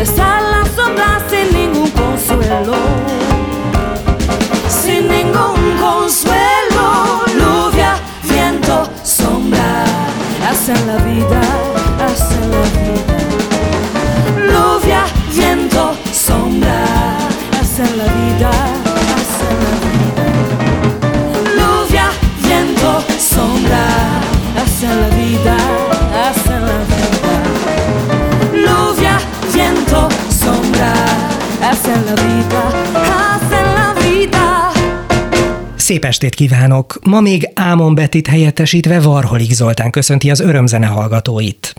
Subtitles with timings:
[0.00, 2.74] besar la sombra sin ningún consuelo.
[4.80, 6.86] Sin ningún consuelo,
[7.38, 9.84] lluvia, viento, sombra,
[10.48, 11.49] hacen la vida.
[35.90, 36.98] Szép estét kívánok!
[37.04, 41.74] Ma még Ámon Betit helyettesítve Varholik Zoltán köszönti az örömzene hallgatóit.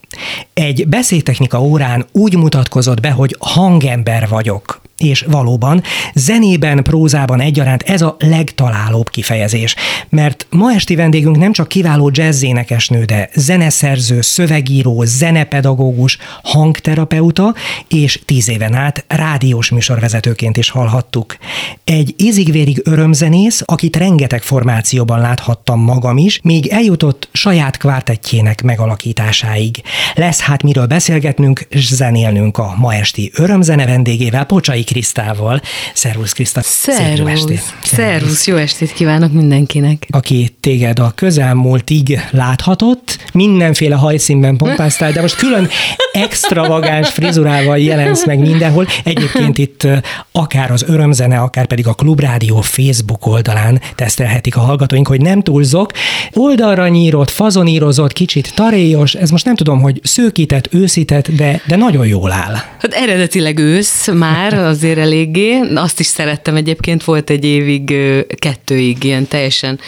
[0.54, 4.82] Egy beszédtechnika órán úgy mutatkozott be, hogy hangember vagyok.
[5.02, 9.76] És valóban zenében, prózában egyaránt ez a legtalálóbb kifejezés.
[10.10, 17.56] Mert ma esti vendégünk nem csak kiváló jazzénekesnő, de zeneszerző, szövegíró, zenepedagógus, hangterapeuta,
[17.88, 21.38] és tíz éven át rádiós műsorvezetőként is hallhattuk.
[21.84, 29.82] Egy ízigvérig örömzenész, akit rengeteg formációban láthattam magam is, még eljutott saját kvártettjének megalakításáig.
[30.16, 35.62] Lesz hát miről beszélgetnünk, és zenélnünk a ma esti örömzene vendégével, Pocsai Krisztával.
[35.94, 36.62] Szervusz Kriszta!
[36.64, 37.74] Szervusz!
[37.84, 38.48] Szervusz!
[38.48, 40.08] Jó estét kívánok mindenkinek!
[40.10, 45.70] Aki téged a közelmúltig láthatott, mindenféle hajszínben pompáztál, de most külön
[46.12, 48.88] extravagáns frizurával jelensz meg mindenhol.
[49.04, 49.88] Egyébként itt
[50.32, 55.92] akár az örömzene, akár pedig a Klubrádió Facebook oldalán tesztelhetik a hallgatóink, hogy nem túlzok.
[56.34, 62.08] Oldalra nyírott, fazonírozott, kicsit taréjos, ez most nem tudom, hogy szőkített, őszített, de, de nagyon
[62.08, 62.54] jól áll.
[62.54, 65.60] Hát eredetileg ősz már azért eléggé.
[65.76, 67.96] Azt is szerettem egyébként, volt egy évig,
[68.36, 69.80] kettőig ilyen teljesen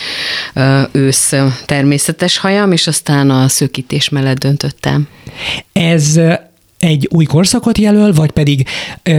[0.91, 1.33] ősz
[1.65, 5.07] természetes hajam, és aztán a szőkítés mellett döntöttem.
[5.71, 6.19] Ez
[6.83, 8.67] egy új korszakot jelöl, vagy pedig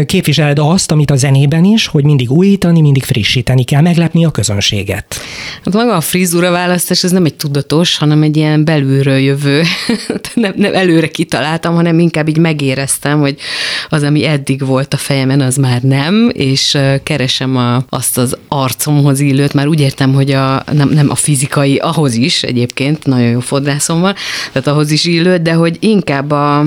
[0.06, 5.14] képviseled azt, amit a zenében is, hogy mindig újítani, mindig frissíteni kell, meglepni a közönséget?
[5.64, 9.62] Hát maga a frizura választás, ez nem egy tudatos, hanem egy ilyen belülről jövő,
[10.34, 13.36] nem, nem előre kitaláltam, hanem inkább így megéreztem, hogy
[13.88, 19.20] az, ami eddig volt a fejemen, az már nem, és keresem a, azt az arcomhoz
[19.20, 23.40] illőt, már úgy értem, hogy a, nem, nem a fizikai, ahhoz is egyébként, nagyon jó
[23.40, 24.14] fodrászom van,
[24.52, 26.66] tehát ahhoz is illőt, de hogy inkább a,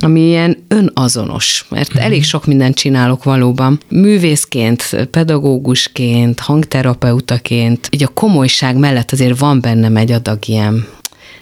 [0.00, 2.02] ami ilyen önazonos, mert mhm.
[2.02, 3.80] elég sok mindent csinálok valóban.
[3.88, 10.86] Művészként, pedagógusként, hangterapeutaként, így a komolyság mellett azért van bennem egy adag ilyen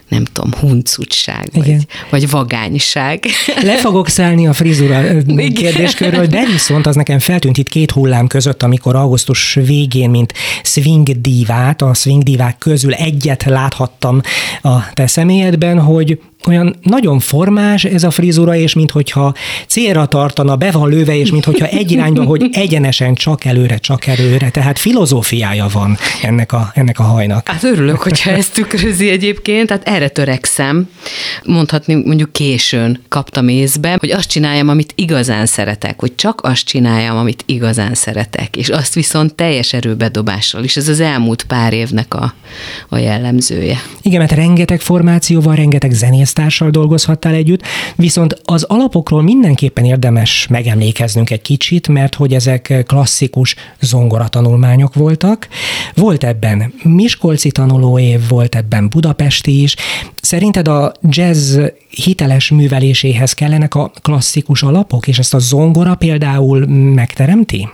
[0.08, 1.76] nem tudom, huncutság, vagy,
[2.10, 3.24] vagy vagányság.
[3.62, 5.02] Le fogok szállni a frizura
[5.54, 10.32] kérdéskörről, de viszont az nekem feltűnt itt két hullám között, amikor augusztus végén, mint
[10.62, 14.20] swing divát, a swing divák közül egyet láthattam
[14.62, 19.34] a te személyedben, hogy olyan nagyon formás ez a frizura, és minthogyha
[19.66, 24.50] célra tartana, be van lőve, és minthogyha egy irányba, hogy egyenesen csak előre, csak előre.
[24.50, 27.48] Tehát filozófiája van ennek a, ennek a hajnak.
[27.48, 30.88] Hát örülök, hogyha ezt tükrözi egyébként, tehát erre törekszem.
[31.44, 37.16] Mondhatni mondjuk későn kaptam észbe, hogy azt csináljam, amit igazán szeretek, hogy csak azt csináljam,
[37.16, 40.76] amit igazán szeretek, és azt viszont teljes erőbedobással is.
[40.76, 42.34] Ez az elmúlt pár évnek a,
[42.88, 43.82] a jellemzője.
[44.02, 47.62] Igen, mert rengeteg formációval, rengeteg zenész társal dolgozhattál együtt,
[47.96, 55.48] viszont az alapokról mindenképpen érdemes megemlékeznünk egy kicsit, mert hogy ezek klasszikus zongoratanulmányok voltak.
[55.94, 59.76] Volt ebben Miskolci tanulóév, volt ebben Budapesti is.
[60.20, 61.58] Szerinted a jazz
[61.90, 67.68] hiteles műveléséhez kellenek a klasszikus alapok, és ezt a zongora például megteremti?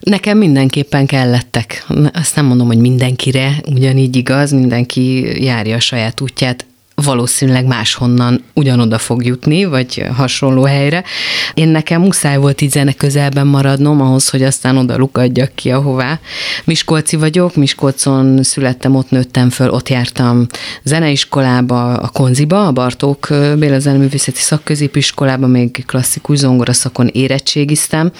[0.00, 1.86] Nekem mindenképpen kellettek.
[2.12, 6.66] Azt nem mondom, hogy mindenkire ugyanígy igaz, mindenki járja a saját útját
[7.04, 11.04] valószínűleg máshonnan ugyanoda fog jutni, vagy hasonló helyre.
[11.54, 16.18] Én nekem muszáj volt így zene közelben maradnom ahhoz, hogy aztán oda lukadjak ki, ahová.
[16.64, 20.46] Miskolci vagyok, Miskolcon születtem, ott nőttem föl, ott jártam
[20.82, 23.28] zeneiskolába, a Konziba, a Bartók
[23.58, 28.10] Béla Zeneművészeti Szakközépiskolába, még klasszikus zongoraszakon érettségiztem,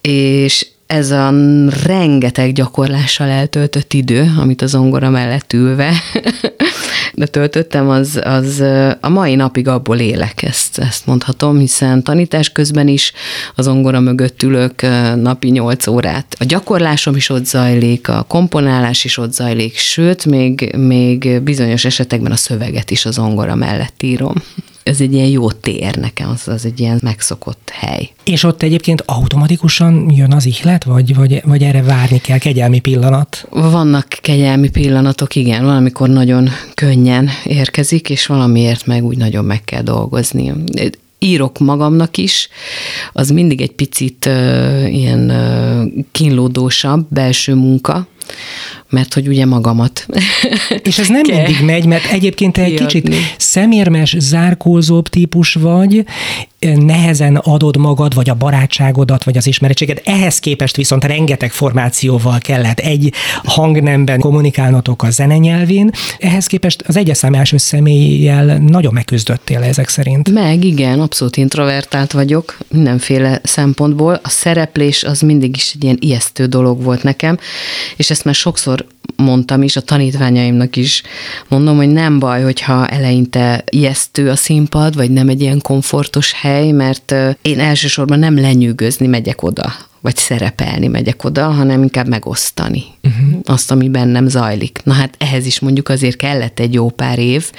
[0.00, 1.34] és ez a
[1.84, 5.92] rengeteg gyakorlással eltöltött idő, amit a zongora mellett ülve
[7.14, 8.62] de töltöttem, az, az
[9.00, 13.12] a mai napig abból élek, ezt, ezt mondhatom, hiszen tanítás közben is
[13.54, 14.82] az zongora mögött ülök
[15.16, 16.36] napi 8 órát.
[16.38, 22.32] A gyakorlásom is ott zajlik, a komponálás is ott zajlik, sőt, még, még bizonyos esetekben
[22.32, 24.34] a szöveget is az zongora mellett írom
[24.84, 28.10] ez egy ilyen jó tér nekem, az, az egy ilyen megszokott hely.
[28.24, 33.46] És ott egyébként automatikusan jön az ihlet, vagy, vagy, vagy erre várni kell kegyelmi pillanat?
[33.50, 39.82] Vannak kegyelmi pillanatok, igen, valamikor nagyon könnyen érkezik, és valamiért meg úgy nagyon meg kell
[39.82, 40.52] dolgozni
[41.18, 42.48] írok magamnak is,
[43.12, 48.06] az mindig egy picit uh, ilyen uh, kínlódósabb belső munka,
[48.88, 50.06] mert hogy ugye magamat.
[50.88, 56.04] És ez nem mindig megy, mert egyébként te egy kicsit szemérmes, zárkózóbb típus vagy,
[56.72, 60.00] nehezen adod magad, vagy a barátságodat, vagy az ismeretséged.
[60.04, 63.12] Ehhez képest viszont rengeteg formációval kellett egy
[63.44, 65.90] hangnemben kommunikálnotok a zenenyelvén.
[66.18, 70.30] Ehhez képest az egyes szám első személlyel nagyon megküzdöttél ezek szerint.
[70.30, 74.20] Meg, igen, abszolút introvertált vagyok mindenféle szempontból.
[74.22, 77.38] A szereplés az mindig is egy ilyen ijesztő dolog volt nekem,
[77.96, 81.02] és ezt már sokszor mondtam is, a tanítványaimnak is.
[81.48, 86.70] Mondom, hogy nem baj, hogyha eleinte ijesztő a színpad, vagy nem egy ilyen komfortos hely,
[86.70, 93.40] mert én elsősorban nem lenyűgözni megyek oda, vagy szerepelni megyek oda, hanem inkább megosztani uh-huh.
[93.44, 94.80] azt, ami bennem zajlik.
[94.84, 97.50] Na hát ehhez is mondjuk azért kellett egy jó pár év,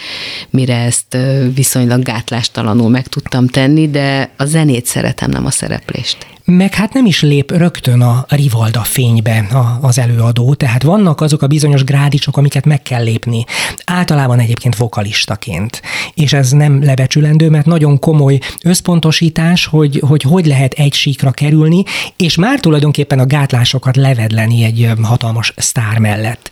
[0.49, 1.17] mire ezt
[1.53, 7.05] viszonylag gátlástalanul meg tudtam tenni, de a zenét szeretem, nem a szereplést meg hát nem
[7.05, 9.47] is lép rögtön a Rivalda fénybe
[9.81, 13.45] az előadó, tehát vannak azok a bizonyos grádicsok, amiket meg kell lépni.
[13.85, 15.81] Általában egyébként vokalistaként.
[16.13, 21.83] És ez nem lebecsülendő, mert nagyon komoly összpontosítás, hogy hogy, hogy lehet egy síkra kerülni,
[22.15, 26.51] és már tulajdonképpen a gátlásokat levedleni egy hatalmas sztár mellett.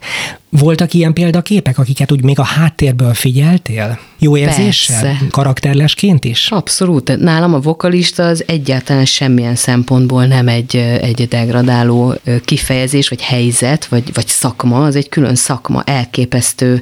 [0.60, 4.00] Voltak ilyen példaképek, akiket úgy még a háttérből figyeltél?
[4.19, 5.01] Jó érzéssel?
[5.01, 5.25] Persze.
[5.31, 6.48] Karakterlesként is?
[6.51, 7.17] Abszolút.
[7.17, 14.13] Nálam a vokalista az egyáltalán semmilyen szempontból nem egy, egy degradáló kifejezés, vagy helyzet, vagy,
[14.13, 16.81] vagy szakma, az egy külön szakma, elképesztő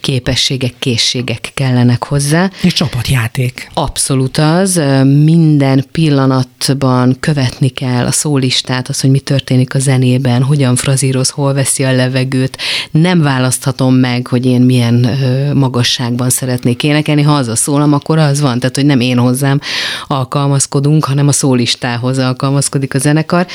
[0.00, 2.50] képességek, készségek kellenek hozzá.
[2.62, 3.70] És csapatjáték.
[3.74, 4.82] Abszolút az.
[5.24, 11.54] Minden pillanatban követni kell a szólistát, az, hogy mi történik a zenében, hogyan frazíroz, hol
[11.54, 12.58] veszi a levegőt.
[13.04, 15.08] Nem választhatom meg, hogy én milyen
[15.54, 17.22] magasságban szeretnék énekelni.
[17.22, 18.58] Ha az a szólam, akkor az van.
[18.58, 19.60] Tehát, hogy nem én hozzám
[20.06, 23.46] alkalmazkodunk, hanem a szólistához alkalmazkodik a zenekar.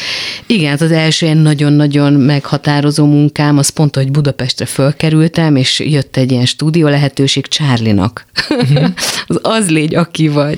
[0.48, 6.18] Igen, hát az első ilyen nagyon-nagyon meghatározó munkám, az pont, hogy Budapestre fölkerültem, és jött
[6.18, 8.26] egy ilyen stúdió lehetőség Csárlinak.
[8.50, 8.88] Uh-huh.
[9.28, 10.58] az az légy, aki vagy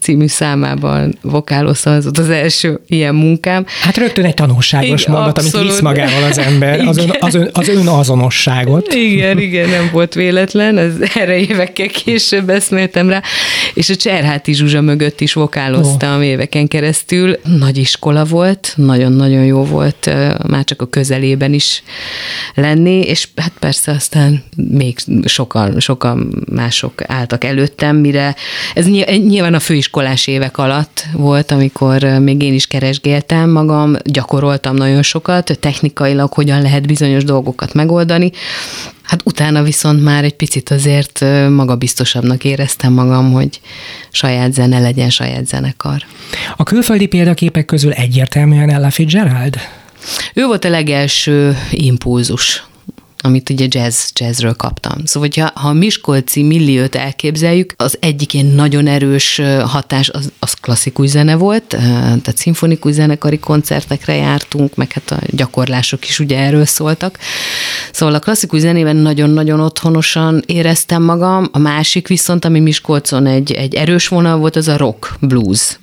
[0.00, 3.66] című számában vokálozta, az az első ilyen munkám.
[3.82, 5.54] Hát rögtön egy tanulságos igen, mondat, abszolút.
[5.54, 8.94] amit visz magával az ember, az, ön, az, ön, az önazonosságot.
[8.94, 13.22] Igen, igen, nem volt véletlen, ez erre évekkel később eszméltem rá,
[13.74, 16.26] és a Cserháti Zsuzsa mögött is vokáloztam oh.
[16.26, 17.38] éveken keresztül.
[17.58, 20.10] Nagy iskola volt, nagyon-nagyon jó volt
[20.48, 21.82] már csak a közelében is
[22.54, 28.34] lenni, és hát persze aztán még sokan, sokan mások álltak előttem, mire
[28.74, 28.86] ez
[29.16, 35.58] nyilván a főiskolás évek alatt volt, amikor még én is keresgéltem magam, gyakoroltam nagyon sokat,
[35.60, 38.32] technikailag hogyan lehet bizonyos dolgokat megoldani,
[39.08, 43.60] Hát utána viszont már egy picit azért magabiztosabbnak éreztem magam, hogy
[44.10, 46.02] saját zene legyen, saját zenekar.
[46.56, 49.56] A külföldi példaképek közül egyértelműen Ella Fitzgerald?
[50.34, 52.67] Ő volt a legelső impulzus
[53.28, 55.04] amit ugye jazz, jazzről kaptam.
[55.04, 60.52] Szóval, hogyha, ha a Miskolci milliót elképzeljük, az egyik ilyen nagyon erős hatás az, az
[60.52, 66.64] klasszikus zene volt, tehát szimfonikus zenekari koncertekre jártunk, meg hát a gyakorlások is ugye erről
[66.64, 67.18] szóltak.
[67.92, 73.74] Szóval a klasszikus zenében nagyon-nagyon otthonosan éreztem magam, a másik viszont, ami Miskolcon egy, egy
[73.74, 75.78] erős vonal volt, az a rock, blues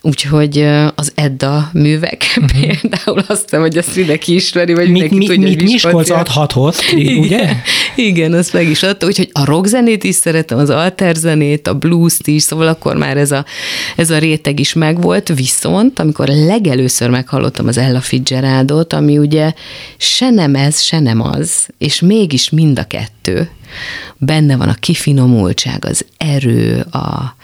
[0.00, 2.50] Úgyhogy az Edda művek uh-huh.
[2.60, 6.84] például azt hiszem, hogy ezt mindenki ismeri, vagy mindenki mi, tudja, mi, hogy Miskolc adhatott,
[7.18, 7.50] ugye?
[7.96, 12.42] Igen, azt meg is adta, úgyhogy a rockzenét is szeretem, az alterzenét, a blues-t is,
[12.42, 13.44] szóval akkor már ez a,
[13.96, 19.52] ez a réteg is megvolt, viszont amikor legelőször meghallottam az Ella Fitzgeraldot, ami ugye
[19.96, 23.50] se nem ez, se nem az, és mégis mind a kettő,
[24.16, 27.34] benne van a kifinomultság, az erő, a,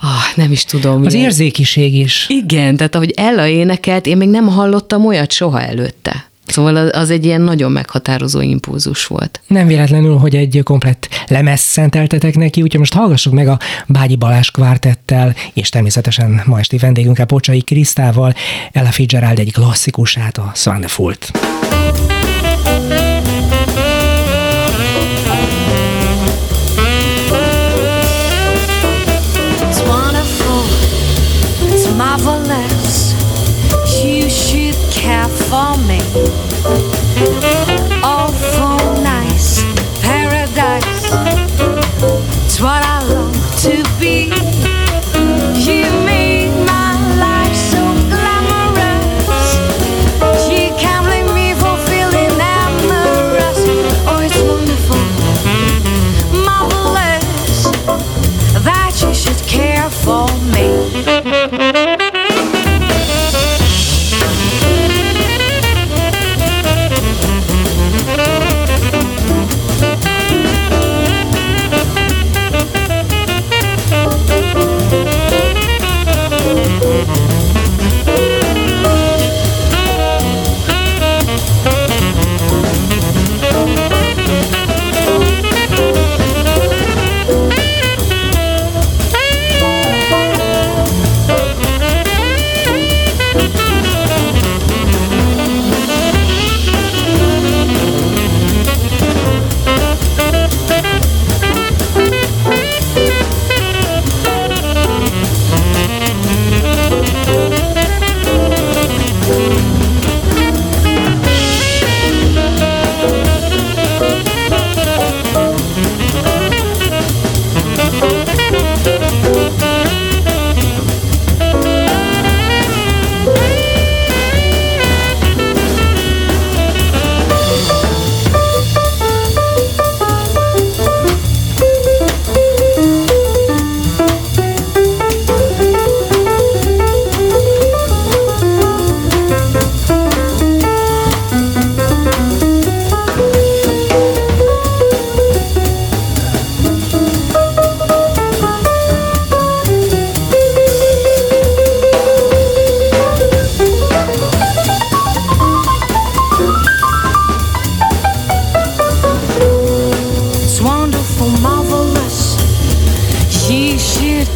[0.00, 1.04] ah, nem is tudom.
[1.04, 1.26] Az milyen.
[1.26, 2.26] érzékiség is.
[2.28, 6.26] Igen, tehát ahogy Ella énekelt, én még nem hallottam olyat soha előtte.
[6.50, 9.40] Szóval az egy ilyen nagyon meghatározó impulzus volt.
[9.46, 14.50] Nem véletlenül, hogy egy komplett lemez szenteltetek neki, úgyhogy most hallgassuk meg a Bágyi Balázs
[14.50, 18.34] kvártettel, és természetesen ma esti vendégünkkel Pocsai Krisztával,
[18.72, 21.30] Ella Fitzgerald egy klasszikusát, a Swannefult.
[21.32, 21.57] marvelous.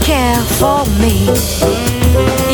[0.01, 2.52] care for me.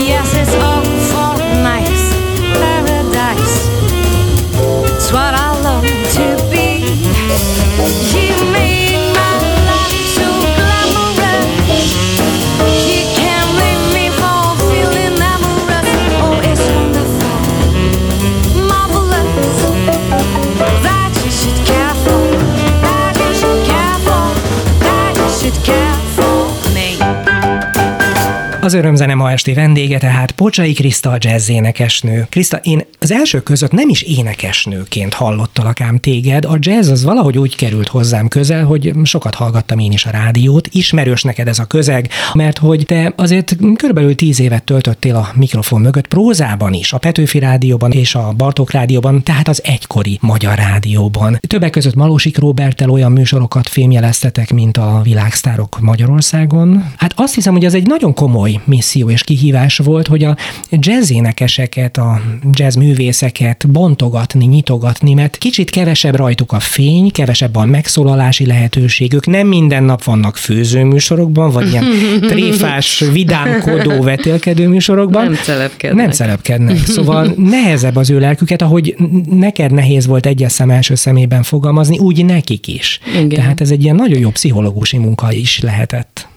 [28.69, 32.27] Az örömzene ma esti vendége tehát Pocsai Kriszta, a jazz énekesnő.
[32.31, 36.45] Kriszta, én az első között nem is énekesnőként hallottalak ám téged.
[36.45, 40.69] A jazz az valahogy úgy került hozzám közel, hogy sokat hallgattam én is a rádiót.
[40.73, 45.81] Ismerős neked ez a közeg, mert hogy te azért körülbelül tíz évet töltöttél a mikrofon
[45.81, 51.39] mögött prózában is, a Petőfi Rádióban és a Bartók Rádióban, tehát az egykori Magyar Rádióban.
[51.47, 56.93] Többek között Malósik Róbertel olyan műsorokat fémjeleztetek, mint a Világsztárok Magyarországon.
[56.97, 60.37] Hát azt hiszem, hogy ez egy nagyon komoly misszió és kihívás volt, hogy a
[60.71, 62.21] jazz énekeseket, a
[62.53, 69.47] jazz művészeket bontogatni, nyitogatni, mert kicsit kevesebb rajtuk a fény, kevesebb a megszólalási lehetőségük, nem
[69.47, 71.85] minden nap vannak főzőműsorokban, vagy ilyen
[72.31, 75.25] tréfás, vidámkodó, vetélkedő műsorokban.
[75.25, 76.05] Nem szelepkednek.
[76.05, 76.77] Nem szelepkednek.
[76.77, 78.97] Szóval nehezebb az ő lelküket, ahogy
[79.31, 83.01] neked nehéz volt egyes szem első szemében fogalmazni, úgy nekik is.
[83.15, 83.29] Igen.
[83.29, 86.29] Tehát ez egy ilyen nagyon jó pszichológusi munka is lehetett.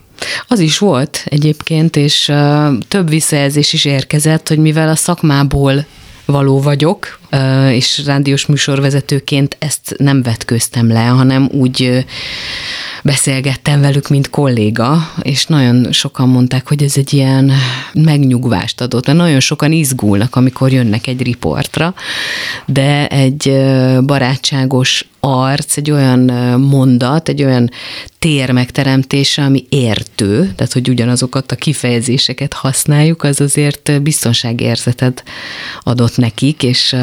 [0.47, 2.31] Az is volt egyébként, és
[2.87, 5.85] több visszajelzés is érkezett, hogy mivel a szakmából
[6.25, 7.19] való vagyok,
[7.71, 12.05] és rádiós műsorvezetőként ezt nem vetköztem le, hanem úgy
[13.03, 17.51] beszélgettem velük, mint kolléga, és nagyon sokan mondták, hogy ez egy ilyen
[17.93, 21.93] megnyugvást adott, mert nagyon sokan izgulnak, amikor jönnek egy riportra,
[22.65, 23.53] de egy
[24.05, 26.19] barátságos arc, egy olyan
[26.59, 27.69] mondat, egy olyan
[28.19, 35.23] tér megteremtése, ami értő, tehát hogy ugyanazokat a kifejezéseket használjuk, az azért biztonságérzetet
[35.83, 36.95] adott nekik, és,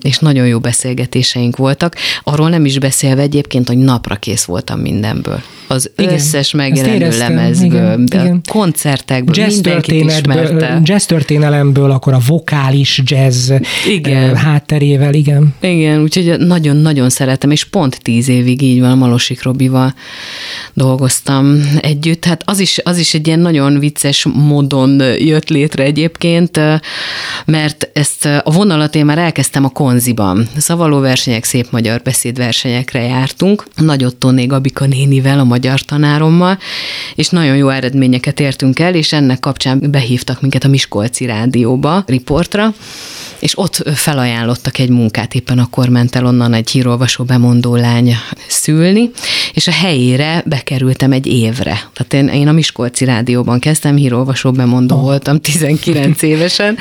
[0.00, 1.94] és nagyon jó beszélgetéseink voltak.
[2.22, 5.42] Arról nem is beszélve egyébként, hogy napra kész voltam mindenből.
[5.70, 8.40] Az igen, összes megjelenő lemezből, igen, igen.
[8.48, 10.80] koncertekből, jazz mindenkit ismerte.
[10.84, 13.52] Jazz történelemből, akkor a vokális jazz
[13.88, 14.36] igen.
[14.36, 15.54] hátterével, igen.
[15.60, 19.94] Igen, úgyhogy nagyon-nagyon szeretem, és pont tíz évig így van, Malosik Robival
[20.74, 22.24] dolgoztam együtt.
[22.24, 26.60] Hát az is, az is egy ilyen nagyon vicces módon jött létre egyébként,
[27.44, 30.48] mert ezt a vonalat én már elkezdtem a konziban.
[30.56, 33.64] Szavaló versenyek, szép magyar beszédversenyekre jártunk.
[33.76, 36.58] Nagyot Tonné Gabika nénivel, a magyar tanárommal,
[37.14, 42.74] és nagyon jó eredményeket értünk el, és ennek kapcsán behívtak minket a Miskolci Rádióba, riportra,
[43.38, 49.10] és ott felajánlottak egy munkát, éppen akkor ment el onnan egy hírolvasó bemondó lány szülni,
[49.52, 51.88] és a helyére bekerültem egy évre.
[51.92, 55.02] Tehát én, én a Miskolci Rádióban kezdtem, hírolvasó bemondó oh.
[55.02, 56.76] voltam 19 évesen,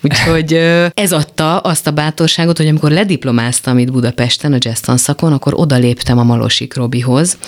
[0.00, 0.52] úgyhogy
[0.94, 6.18] ez adta azt a bátorságot, hogy amikor lediplomáztam itt Budapesten a jazz szakon, akkor odaléptem
[6.18, 7.38] a Malosik Robihoz,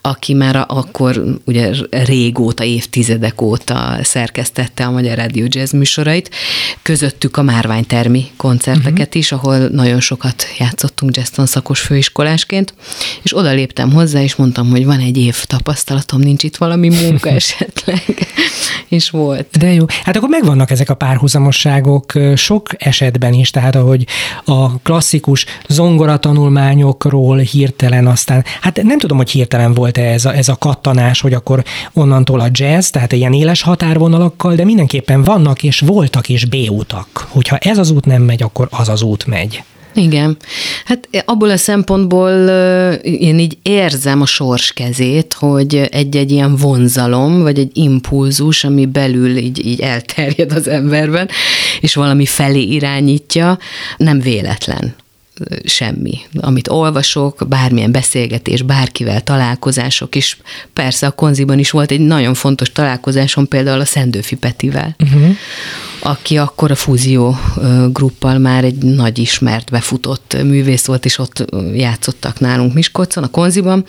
[0.00, 6.30] aki már akkor ugye régóta, évtizedek óta szerkesztette a Magyar Rádió Jazz műsorait,
[6.82, 9.16] közöttük a Márvány termi koncerteket uh-huh.
[9.16, 12.74] is, ahol nagyon sokat játszottunk jazztan szakos főiskolásként,
[13.22, 17.28] és oda léptem hozzá, és mondtam, hogy van egy év tapasztalatom, nincs itt valami munka
[17.40, 18.02] esetleg,
[18.88, 19.58] és volt.
[19.58, 24.06] De jó, hát akkor megvannak ezek a párhuzamosságok sok esetben is, tehát ahogy
[24.44, 30.56] a klasszikus zongoratanulmányokról hirtelen aztán, hát nem tudom, hogy hirtelen volt-e ez a, ez a
[30.56, 36.28] kattanás, hogy akkor onnantól a jazz, tehát ilyen éles határvonalakkal, de mindenképpen vannak és voltak
[36.28, 37.26] is B-utak.
[37.28, 39.62] Hogyha ez az út nem megy, akkor az az út megy.
[39.94, 40.36] Igen.
[40.84, 42.30] Hát abból a szempontból
[43.02, 49.36] én így érzem a sors kezét, hogy egy-egy ilyen vonzalom, vagy egy impulzus, ami belül
[49.36, 51.28] így, így elterjed az emberben,
[51.80, 53.58] és valami felé irányítja,
[53.96, 54.94] nem véletlen
[55.64, 56.18] semmi.
[56.40, 60.36] Amit olvasok, bármilyen beszélgetés, bárkivel találkozások, és
[60.72, 65.36] persze a konziban is volt egy nagyon fontos találkozásom például a Szendőfi Petivel, uh-huh
[66.08, 67.38] aki akkor a Fúzió
[67.92, 71.44] gruppal már egy nagy ismert, befutott művész volt, és ott
[71.74, 73.84] játszottak nálunk Miskolcon, a Konziban,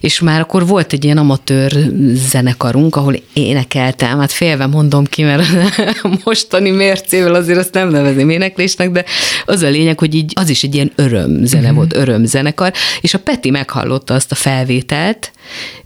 [0.00, 5.46] és már akkor volt egy ilyen amatőr zenekarunk, ahol énekeltem, hát félve mondom ki, mert
[6.24, 9.04] mostani mércével azért azt nem nevezném éneklésnek, de
[9.44, 11.76] az a lényeg, hogy így az is egy ilyen örömzene uh-huh.
[11.76, 15.32] volt, örömzenekar, és a Peti meghallotta azt a felvételt,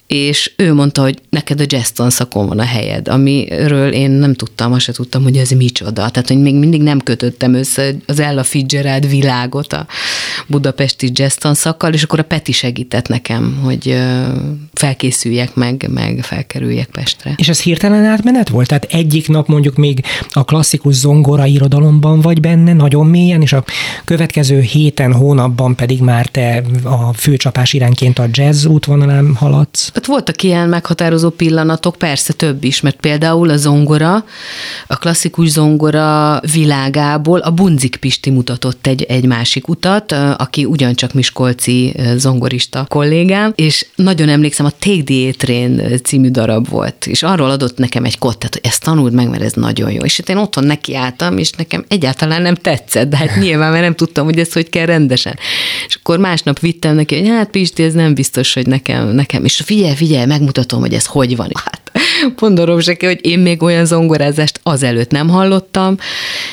[0.09, 4.73] és ő mondta, hogy neked a jazz szakon van a helyed, amiről én nem tudtam,
[4.73, 6.09] azt se tudtam, hogy ez micsoda.
[6.09, 9.87] Tehát, hogy még mindig nem kötöttem össze az Ella Fitzgerald világot a
[10.47, 13.97] budapesti jazz szakkal, és akkor a Peti segített nekem, hogy
[14.73, 17.33] felkészüljek meg, meg felkerüljek Pestre.
[17.37, 18.69] És ez hirtelen átmenet volt?
[18.69, 23.65] Tehát egyik nap mondjuk még a klasszikus zongora irodalomban vagy benne, nagyon mélyen, és a
[24.05, 29.93] következő héten, hónapban pedig már te a főcsapás irányként a jazz útvonalán haladsz?
[29.99, 34.25] Ott voltak ilyen meghatározó pillanatok, persze több is, mert például a zongora,
[34.87, 41.95] a klasszikus zongora világából a Bunzik Pisti mutatott egy, egy másik utat, aki ugyancsak Miskolci
[42.17, 47.79] zongorista kollégám, és nagyon emlékszem, a Take the Train című darab volt, és arról adott
[47.79, 50.01] nekem egy kottet, hogy ezt tanuld meg, mert ez nagyon jó.
[50.01, 53.95] És hát én otthon nekiálltam, és nekem egyáltalán nem tetszett, de hát nyilván, mert nem
[53.95, 55.39] tudtam, hogy ezt hogy kell rendesen.
[55.89, 59.45] És akkor másnap vittem neki, hogy hát Pisti, ez nem biztos, hogy nekem, nekem.
[59.45, 61.51] És figyelj, figyelj, megmutatom, hogy ez hogy van.
[61.65, 61.88] Hát
[62.41, 65.97] mondanom se hogy én még olyan zongorázást azelőtt nem hallottam,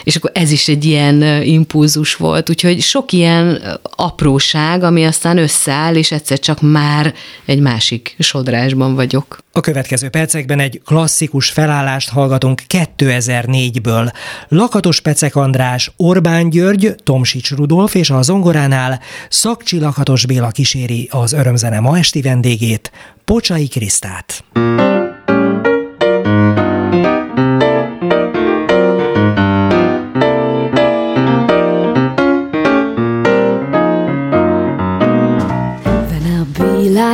[0.04, 3.62] és akkor ez is egy ilyen impulzus volt, úgyhogy sok ilyen
[3.96, 7.13] apróság, ami aztán összeáll, és egyszer csak már
[7.46, 9.44] egy másik sodrásban vagyok.
[9.52, 14.13] A következő percekben egy klasszikus felállást hallgatunk 2004-ből.
[14.48, 21.34] Lakatos Pecek András, Orbán György, Tomsics Rudolf és a zongoránál Szakcsi Lakatos Béla kíséri az
[21.34, 22.91] örömzene ma esti vendégét,
[23.26, 24.44] Pocsai Krisztát.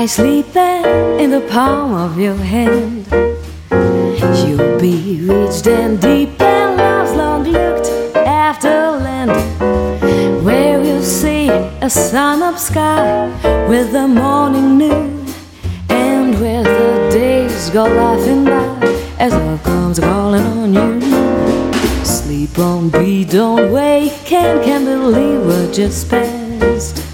[0.01, 0.83] Lie sleeping
[1.19, 3.05] in the palm of your hand.
[4.41, 8.69] You'll be rich and deep and love's long looked after
[9.05, 9.31] land.
[10.43, 13.27] Where you'll see a sun up sky
[13.69, 15.25] with the morning noon.
[15.89, 18.71] And where the days go laughing by
[19.19, 20.99] as love comes calling on you.
[22.03, 27.10] Sleep on, be, don't wake, can't, can't believe what just passed.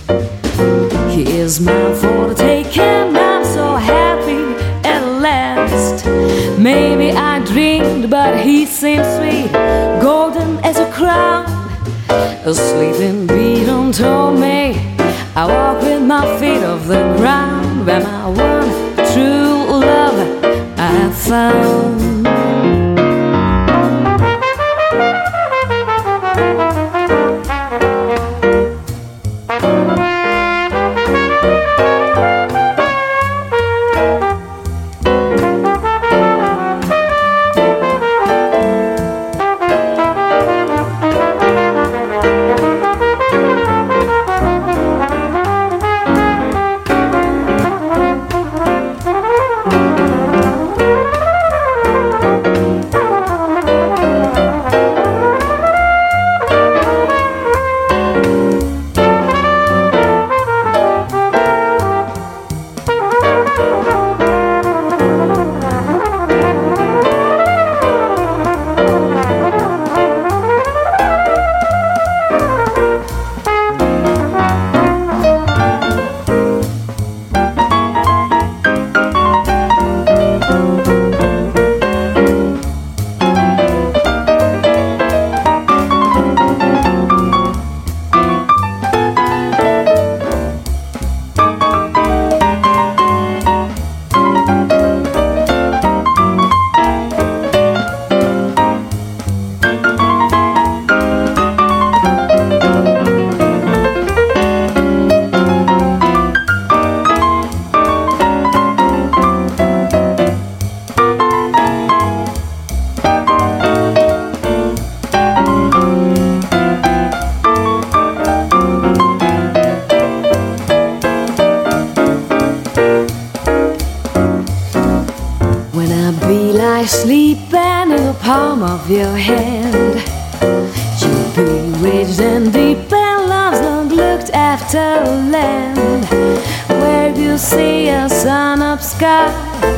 [1.26, 3.18] Here's mine for the taking.
[3.18, 4.44] I'm so happy
[4.88, 6.06] at last.
[6.60, 9.52] Maybe I dreamed, but he seems sweet,
[10.00, 11.48] golden as a crown.
[12.46, 14.78] A sleeping beat on told me
[15.36, 17.88] I walk with my feet off the ground.
[17.88, 18.70] Where my one
[19.12, 20.20] true love
[20.78, 22.17] I found.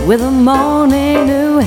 [0.09, 1.59] With the morning new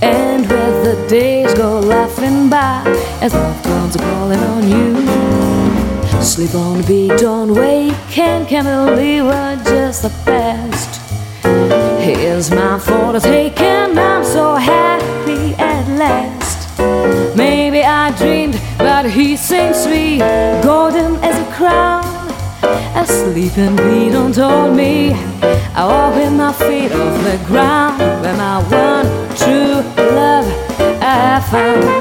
[0.00, 2.84] and where the days go laughing by
[3.20, 6.22] as love comes calling on you.
[6.22, 11.00] Sleep on, be, don't wake, and can't believe we're just the best.
[12.00, 16.78] Here's my the taking, I'm so happy at last.
[17.36, 20.20] Maybe I dreamed, but he seems sweet,
[20.62, 22.04] golden as a crown.
[22.94, 25.10] A sleeping beat on told me
[25.80, 29.80] I walk with my feet off the ground where my one true
[30.14, 30.44] love
[31.00, 31.99] I found.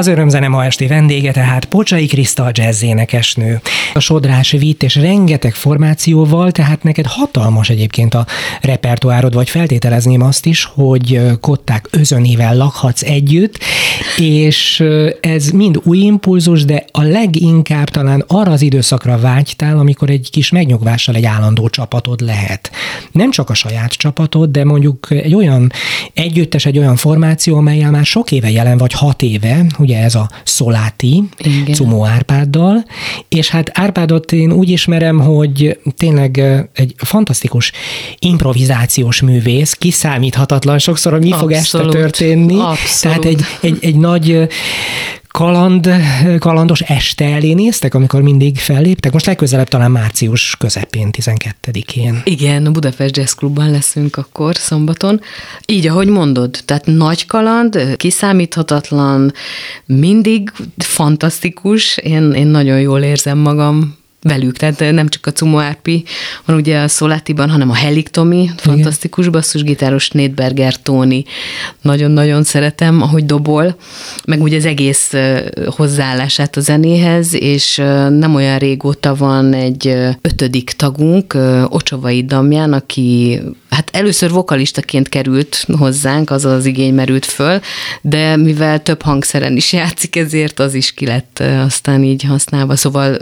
[0.00, 3.60] Az örömzene ma esti vendége tehát Pocsai Kriszta jazz énekesnő.
[3.94, 8.26] A sodrás vitt és rengeteg formációval, tehát neked hatalmas egyébként a
[8.60, 13.58] repertoárod, vagy feltételezném azt is, hogy Kották özönével lakhatsz együtt,
[14.16, 14.84] és
[15.20, 20.50] ez mind új impulzus, de a leginkább talán arra az időszakra vágytál, amikor egy kis
[20.50, 22.70] megnyugvással egy állandó csapatod lehet.
[23.12, 25.72] Nem csak a saját csapatod, de mondjuk egy olyan
[26.14, 30.30] együttes, egy olyan formáció, amelyel már sok éve jelen vagy, hat éve, ugye ez a
[30.44, 31.74] Szoláti, Igen.
[31.74, 32.84] Cumó Árpáddal,
[33.28, 36.38] és hát Árpádot én úgy ismerem, hogy tényleg
[36.72, 37.72] egy fantasztikus
[38.18, 41.52] improvizációs művész, kiszámíthatatlan sokszor, hogy mi Abszolút.
[41.52, 42.60] fog este történni.
[42.60, 43.00] Abszolút.
[43.00, 44.48] Tehát egy, egy, egy nagy
[45.30, 45.90] kaland,
[46.38, 49.12] kalandos este elé néztek, amikor mindig felléptek?
[49.12, 52.20] Most legközelebb talán március közepén, 12-én.
[52.24, 55.20] Igen, a Budapest Jazz Clubban leszünk akkor szombaton.
[55.66, 59.32] Így, ahogy mondod, tehát nagy kaland, kiszámíthatatlan,
[59.86, 61.96] mindig fantasztikus.
[61.96, 66.04] Én, én nagyon jól érzem magam velük, tehát nem csak a Cumo Árpi
[66.44, 71.24] van ugye a Szolátiban, hanem a Helik Tomi, fantasztikus basszusgitáros, Nétberger Tóni,
[71.82, 73.76] nagyon-nagyon szeretem, ahogy dobol,
[74.24, 75.12] meg ugye az egész
[75.66, 77.76] hozzáállását a zenéhez, és
[78.08, 81.36] nem olyan régóta van egy ötödik tagunk,
[81.68, 87.60] Ocsovai Damján, aki hát először vokalistaként került hozzánk, az az igény merült föl,
[88.00, 93.16] de mivel több hangszeren is játszik, ezért az is ki lett aztán így használva, szóval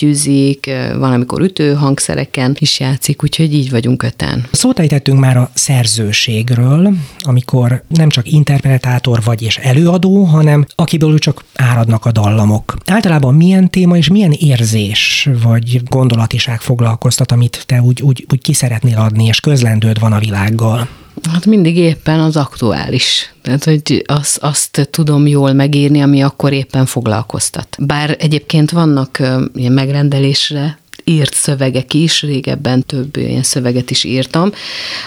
[0.00, 4.46] billentyűzik, valamikor ütő hangszereken is játszik, úgyhogy így vagyunk öten.
[4.52, 11.44] Szót ejtettünk már a szerzőségről, amikor nem csak interpretátor vagy és előadó, hanem akiből csak
[11.54, 12.76] áradnak a dallamok.
[12.86, 18.52] Általában milyen téma és milyen érzés vagy gondolatiság foglalkoztat, amit te úgy, úgy, úgy ki
[18.52, 20.88] szeretnél adni, és közlendőd van a világgal?
[21.32, 23.34] Hát mindig éppen az aktuális.
[23.42, 27.76] Tehát, hogy azt, azt tudom jól megírni, ami akkor éppen foglalkoztat.
[27.80, 29.18] Bár egyébként vannak
[29.54, 34.52] ilyen megrendelésre írt szövegek is, régebben több ilyen szöveget is írtam.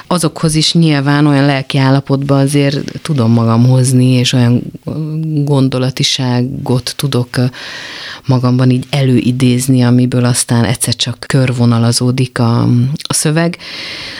[0.08, 4.62] Azokhoz is nyilván olyan lelki állapotban azért tudom magam hozni, és olyan
[5.43, 7.29] gondolatiságot tudok
[8.25, 12.62] magamban így előidézni, amiből aztán egyszer csak körvonalazódik a,
[13.03, 13.58] a szöveg.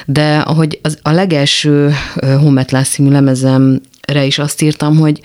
[0.06, 1.94] De ahogy az, a legelső
[2.40, 5.22] Hometlás című lemezemre is azt írtam, hogy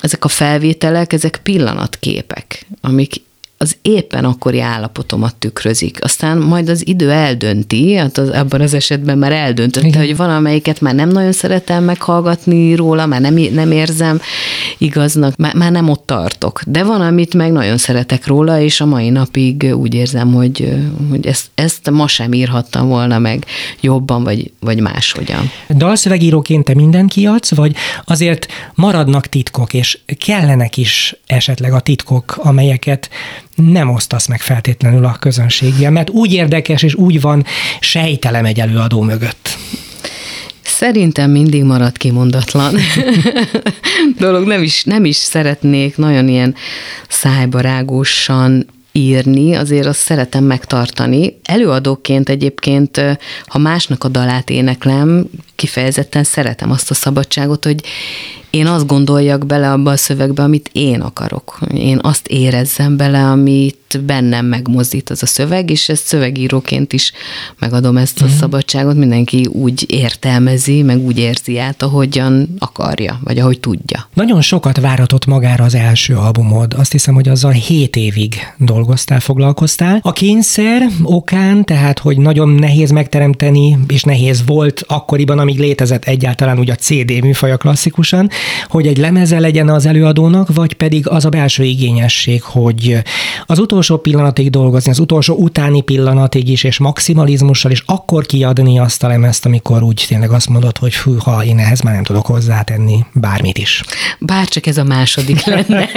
[0.00, 3.26] ezek a felvételek, ezek pillanatképek, amik
[3.60, 6.04] az éppen akkori állapotomat tükrözik.
[6.04, 10.00] Aztán majd az idő eldönti, hát az, abban az esetben már eldöntötte, Igen.
[10.00, 14.20] hogy valamelyiket már nem nagyon szeretem meghallgatni róla, már nem, nem érzem
[14.78, 16.60] igaznak, már, már nem ott tartok.
[16.66, 20.76] De van, amit meg nagyon szeretek róla, és a mai napig úgy érzem, hogy,
[21.10, 23.44] hogy ezt, ezt ma sem írhattam volna meg
[23.80, 25.50] jobban, vagy, vagy máshogyan.
[25.68, 33.08] Dalszövegíróként te mindent kiadsz, vagy azért maradnak titkok, és kellenek is esetleg a titkok, amelyeket
[33.66, 37.44] nem osztasz meg feltétlenül a közönséggel, mert úgy érdekes és úgy van
[37.80, 39.58] sejtelem egy előadó mögött.
[40.62, 42.74] Szerintem mindig marad kimondatlan
[44.18, 44.46] dolog.
[44.46, 46.54] Nem is, nem is szeretnék nagyon ilyen
[47.08, 51.38] szájbarágosan írni, azért azt szeretem megtartani.
[51.44, 53.00] Előadóként egyébként,
[53.46, 57.80] ha másnak a dalát éneklem, kifejezetten szeretem azt a szabadságot, hogy
[58.50, 61.58] én azt gondoljak bele abba a szövegbe, amit én akarok.
[61.74, 67.12] Én azt érezzem bele, amit bennem megmozdít az a szöveg, és ezt szövegíróként is
[67.58, 68.38] megadom ezt a uh-huh.
[68.38, 74.08] szabadságot, mindenki úgy értelmezi, meg úgy érzi át, ahogyan akarja, vagy ahogy tudja.
[74.14, 76.74] Nagyon sokat váratott magára az első albumod.
[76.76, 79.98] Azt hiszem, hogy azzal hét évig dolgoztál, foglalkoztál.
[80.02, 86.58] A kényszer okán, tehát, hogy nagyon nehéz megteremteni, és nehéz volt akkoriban, amíg létezett egyáltalán
[86.58, 88.30] úgy a CD műfaja klasszikusan,
[88.68, 93.02] hogy egy lemeze legyen az előadónak, vagy pedig az a belső igényesség, hogy
[93.46, 99.02] az utolsó pillanatig dolgozni, az utolsó utáni pillanatig is, és maximalizmussal, és akkor kiadni azt
[99.02, 102.26] a lemezt, amikor úgy tényleg azt mondod, hogy fű, ha én ehhez már nem tudok
[102.26, 103.82] hozzátenni bármit is.
[104.18, 105.88] Bárcsak ez a második lenne.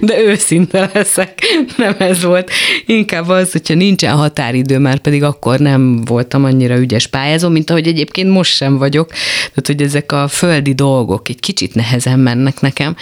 [0.00, 1.40] De őszinte leszek,
[1.76, 2.50] nem ez volt.
[2.86, 7.86] Inkább az, hogyha nincsen határidő, már pedig akkor nem voltam annyira ügyes pályázó, mint ahogy
[7.86, 9.08] egyébként most sem vagyok.
[9.38, 12.96] Tehát, hogy ezek a földi dolgok egy kicsit nehezen mennek nekem,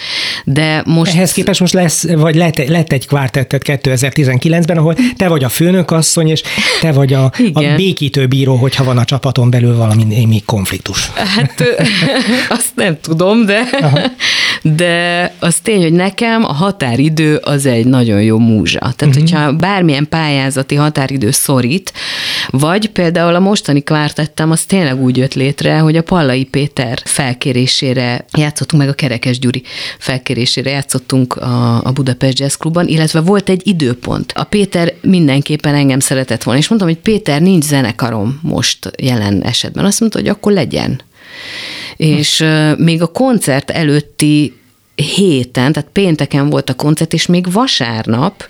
[0.45, 1.15] de most...
[1.15, 6.27] Ehhez képest most lesz, vagy lett, lett egy kvártettet 2019-ben, ahol te vagy a főnökasszony,
[6.27, 6.41] és
[6.81, 11.11] te vagy a, a békítő bíró, hogyha van a csapaton belül valami némi konfliktus.
[11.13, 11.63] Hát
[12.57, 13.63] azt nem tudom, de,
[14.61, 18.79] de az tény, hogy nekem a határidő az egy nagyon jó múzsa.
[18.79, 19.15] Tehát, uh-huh.
[19.15, 21.93] hogyha bármilyen pályázati határidő szorít,
[22.47, 28.25] vagy például a mostani kvártettem, az tényleg úgy jött létre, hogy a Pallai Péter felkérésére
[28.37, 29.63] játszottunk, meg a Kerekes Gyuri
[29.99, 34.33] felkérésére játszottunk a, a Budapest Jazz Clubban, illetve volt egy időpont.
[34.35, 39.85] A Péter mindenképpen engem szeretett volna, és mondtam, hogy Péter, nincs zenekarom most jelen esetben.
[39.85, 41.01] Azt mondta, hogy akkor legyen.
[41.97, 42.45] És
[42.77, 44.53] még a koncert előtti
[44.95, 48.49] héten, tehát pénteken volt a koncert, és még vasárnap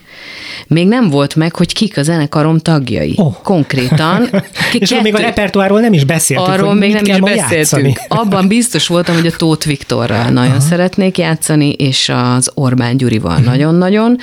[0.67, 3.13] még nem volt meg, hogy kik a zenekarom tagjai.
[3.15, 3.35] Oh.
[3.43, 4.29] Konkrétan.
[4.71, 5.01] Ki és kettő...
[5.01, 6.49] még a repertoárról nem is beszéltünk.
[6.49, 7.57] Arról még nem is beszéltünk.
[7.57, 7.95] Játszani.
[8.07, 10.59] Abban biztos voltam, hogy a Tóth Viktorral nagyon Aha.
[10.59, 14.17] szeretnék játszani, és az Orbán Gyurival nagyon-nagyon,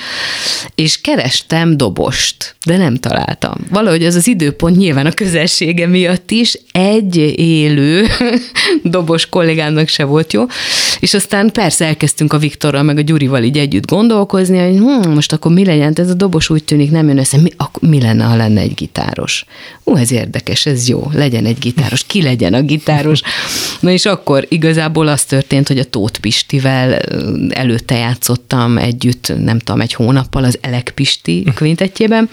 [0.75, 3.53] és kerestem dobost, de nem találtam.
[3.69, 8.05] Valahogy az az időpont nyilván a közelsége miatt is egy élő
[8.83, 10.43] dobos kollégámnak se volt jó,
[10.99, 15.33] és aztán persze elkezdtünk a Viktorral meg a Gyurival így együtt gondolkozni, hogy hm, most
[15.33, 18.23] akkor mi legyen, ez a dobos úgy tűnik nem jön össze, mi, akkor mi lenne,
[18.23, 19.45] ha lenne egy gitáros?
[19.83, 23.21] Ú, ez érdekes, ez jó, legyen egy gitáros, ki legyen a gitáros?
[23.79, 26.93] Na és akkor igazából az történt, hogy a Tóth Pistivel
[27.49, 32.29] előtte játszottam együtt, nem tudom, egy hónappal az Elek Pisti kvintetjében,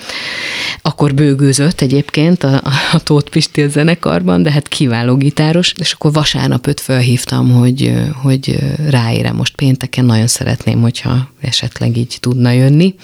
[0.83, 6.13] akkor bőgőzött egyébként a, a Tóth Pisti a zenekarban, de hát kiváló gitáros, és akkor
[6.13, 12.95] vasárnap őt felhívtam, hogy, hogy ráérem most pénteken, nagyon szeretném, hogyha esetleg így tudna jönni,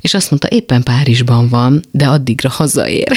[0.00, 3.08] és azt mondta, éppen Párizsban van, de addigra hazaér.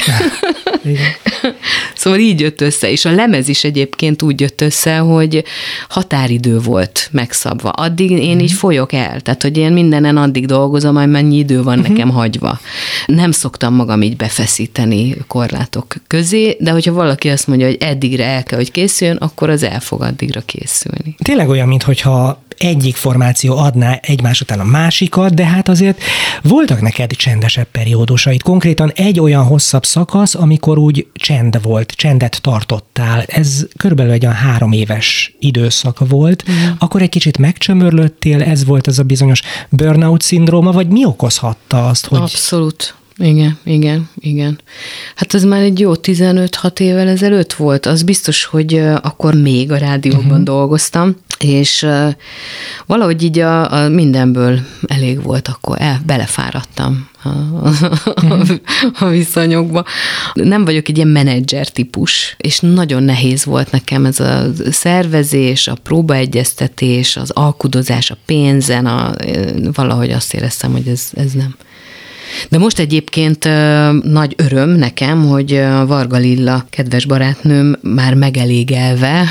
[0.85, 1.11] Igen.
[1.95, 5.43] Szóval így jött össze, és a lemez is egyébként úgy jött össze, hogy
[5.89, 7.69] határidő volt megszabva.
[7.69, 8.41] Addig én uh-huh.
[8.41, 11.93] így folyok el, tehát hogy én mindenen addig dolgozom, hogy mennyi idő van uh-huh.
[11.93, 12.59] nekem hagyva.
[13.05, 18.43] Nem szoktam magam így befeszíteni korlátok közé, de hogyha valaki azt mondja, hogy eddigre el
[18.43, 21.15] kell, hogy készüljön, akkor az el fog addigra készülni.
[21.23, 26.01] Tényleg olyan, mintha egyik formáció adná egymás után a másikat, de hát azért
[26.41, 28.43] voltak neked csendesebb periódusait.
[28.43, 33.23] Konkrétan egy olyan hosszabb szakasz, amikor úgy csend volt, csendet tartottál.
[33.27, 36.43] Ez körülbelül egy olyan három éves időszak volt.
[36.51, 36.53] Mm.
[36.79, 42.05] Akkor egy kicsit megcsömörlöttél, ez volt az a bizonyos burnout szindróma, vagy mi okozhatta azt,
[42.05, 42.19] hogy...
[42.19, 42.98] Abszolút.
[43.19, 44.59] Igen, igen, igen.
[45.15, 47.85] Hát ez már egy jó 15-6 évvel ezelőtt volt.
[47.85, 50.43] Az biztos, hogy akkor még a rádióban uh-huh.
[50.43, 51.87] dolgoztam, és
[52.85, 58.45] valahogy így a, a mindenből elég volt, akkor el, belefáradtam a, a,
[58.99, 59.85] a viszonyokba.
[60.33, 65.75] Nem vagyok egy ilyen menedzser típus, és nagyon nehéz volt nekem ez a szervezés, a
[65.83, 69.13] próbaegyeztetés, az alkudozás a pénzen, a,
[69.73, 71.55] valahogy azt éreztem, hogy ez, ez nem.
[72.49, 73.43] De most egyébként
[74.03, 79.25] nagy öröm nekem, hogy Varga Lilla, kedves barátnőm, már megelégelve,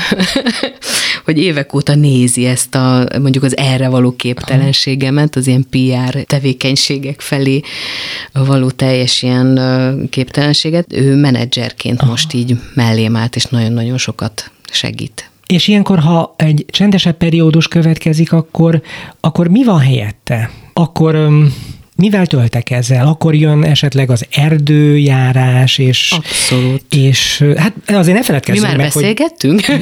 [1.25, 7.21] hogy évek óta nézi ezt a mondjuk az erre való képtelenségemet, az ilyen PR tevékenységek
[7.21, 7.61] felé
[8.33, 9.59] való teljes ilyen
[10.09, 10.93] képtelenséget.
[10.93, 12.09] Ő menedzserként Aha.
[12.09, 15.29] most így mellém állt, és nagyon-nagyon sokat segít.
[15.45, 18.81] És ilyenkor, ha egy csendesebb periódus következik, akkor,
[19.19, 20.51] akkor mi van helyette?
[20.73, 21.29] Akkor
[21.99, 23.07] mivel töltek ezzel?
[23.07, 26.11] Akkor jön esetleg az erdőjárás, és...
[26.11, 26.81] Abszolút.
[26.95, 29.65] És hát azért ne feledkezzünk Mi már meg, beszélgettünk?
[29.65, 29.81] Hogy...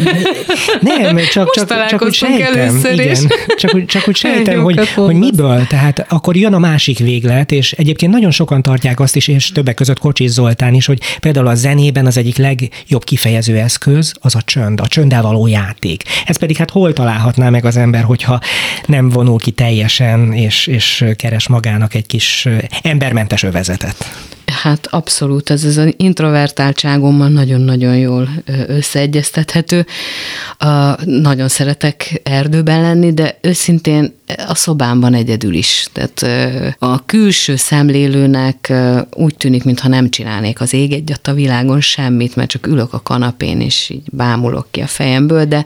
[0.99, 2.81] Nem, csak, csak, csak úgy sejtem.
[2.93, 5.67] Igen, csak, úgy, csak úgy sejtem, hogy, hogy miből.
[5.67, 9.75] Tehát akkor jön a másik véglet, és egyébként nagyon sokan tartják azt is, és többek
[9.75, 14.41] között Kocsis Zoltán is, hogy például a zenében az egyik legjobb kifejező eszköz az a
[14.41, 16.03] csönd, a csönddel való játék.
[16.25, 18.39] Ez pedig hát hol találhatná meg az ember, hogyha
[18.85, 22.47] nem vonul ki teljesen, és, és keres magának egy kis
[22.81, 23.95] embermentes övezetet.
[24.63, 28.29] Hát abszolút, ez az introvertáltságommal nagyon-nagyon jól
[28.67, 29.85] összeegyeztethető.
[31.03, 34.15] Nagyon szeretek erdőben lenni, de őszintén
[34.47, 35.87] a szobámban egyedül is.
[35.91, 36.25] Tehát
[36.79, 38.73] a külső szemlélőnek
[39.13, 43.01] úgy tűnik, mintha nem csinálnék az ég egyat a világon semmit, mert csak ülök a
[43.01, 45.65] kanapén, és így bámulok ki a fejemből, de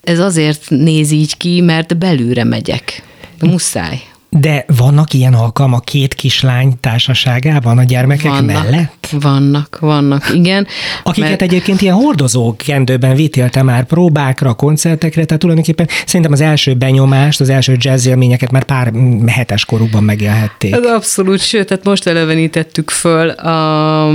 [0.00, 3.02] ez azért néz így ki, mert belülre megyek.
[3.40, 4.02] Muszáj.
[4.38, 9.08] De vannak ilyen alkalmak két kislány társaságában a gyermekek vannak, mellett?
[9.10, 10.66] Vannak, vannak, igen.
[11.02, 11.42] Akiket mert...
[11.42, 17.48] egyébként ilyen hordozók kendőben vitélte már próbákra, koncertekre, tehát tulajdonképpen szerintem az első benyomást, az
[17.48, 18.92] első jazz élményeket már pár
[19.26, 20.74] hetes korukban megélhették.
[20.74, 24.08] Ez abszolút, sőt, tehát most elevenítettük föl a,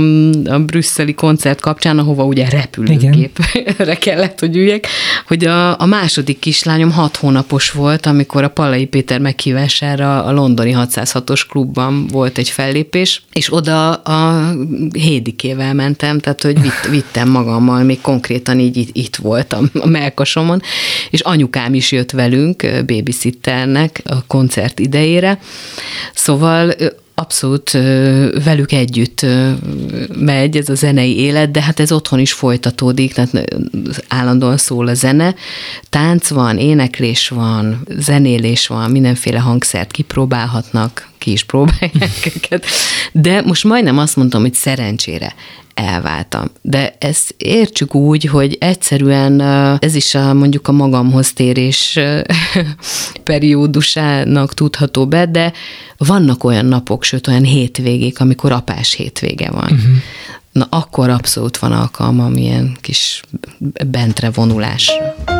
[0.44, 4.86] a brüsszeli koncert kapcsán, ahova ugye repülőgépre kellett, hogy üljek,
[5.26, 10.32] hogy a, a második kislányom hat hónapos volt, amikor a Pallai Péter meghívására a, a
[10.32, 14.52] londoni 606-os klubban volt egy fellépés, és oda a
[14.92, 20.62] Hédikével mentem, tehát hogy vitt, vittem magammal, még konkrétan így itt, itt voltam a melkasomon,
[21.10, 25.38] és anyukám is jött velünk babysitternek a koncert idejére,
[26.14, 26.72] szóval
[27.18, 27.70] abszolút
[28.44, 29.26] velük együtt
[30.18, 33.54] megy ez a zenei élet, de hát ez otthon is folytatódik, tehát
[34.08, 35.34] állandóan szól a zene.
[35.90, 42.66] Tánc van, éneklés van, zenélés van, mindenféle hangszert kipróbálhatnak, ki is próbálják őket,
[43.12, 45.34] de most majdnem azt mondtam, hogy szerencsére
[45.74, 46.44] elváltam.
[46.62, 49.40] De ezt értsük úgy, hogy egyszerűen
[49.80, 51.98] ez is a, mondjuk a magamhoz térés
[53.24, 55.52] periódusának tudható be, de
[55.96, 59.72] vannak olyan napok, sőt olyan hétvégék, amikor apás hétvége van.
[59.72, 59.96] Uh-huh.
[60.52, 63.22] Na akkor abszolút van alkalmam ilyen kis
[63.86, 65.37] bentre vonulásra.